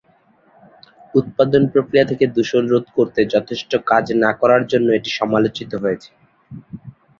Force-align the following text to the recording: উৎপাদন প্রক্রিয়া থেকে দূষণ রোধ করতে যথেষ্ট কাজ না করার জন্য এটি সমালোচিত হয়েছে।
উৎপাদন 1.13 1.61
প্রক্রিয়া 1.73 2.05
থেকে 2.05 2.25
দূষণ 2.35 2.63
রোধ 2.67 2.85
করতে 2.97 3.19
যথেষ্ট 3.33 3.71
কাজ 3.87 4.05
না 4.23 4.31
করার 4.41 4.63
জন্য 4.71 4.87
এটি 4.93 5.09
সমালোচিত 5.19 5.71
হয়েছে। 5.83 6.09